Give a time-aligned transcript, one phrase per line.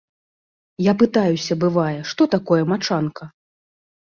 [0.83, 3.23] Я пытаюся, бывае, што такое мачанка?